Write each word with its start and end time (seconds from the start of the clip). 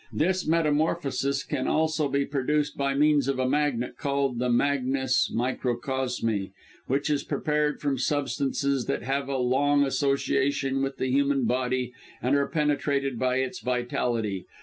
This 0.11 0.47
metamorphosis 0.47 1.43
can 1.43 1.67
also 1.67 2.09
be 2.09 2.25
produced 2.25 2.75
by 2.75 2.95
means 2.95 3.27
of 3.27 3.37
a 3.37 3.47
magnet 3.47 3.97
called 3.99 4.39
the 4.39 4.49
'magnes 4.49 5.29
microcosmi,' 5.31 6.53
which 6.87 7.07
is 7.07 7.21
prepared 7.23 7.79
from 7.79 7.99
substances 7.99 8.87
that 8.87 9.03
have 9.03 9.27
had 9.27 9.33
a 9.33 9.37
long 9.37 9.83
association 9.85 10.81
with 10.81 10.97
the 10.97 11.11
human 11.11 11.45
body, 11.45 11.93
and 12.19 12.35
are 12.35 12.47
penetrated 12.47 13.19
by 13.19 13.35
its 13.41 13.59
vitality. 13.59 14.47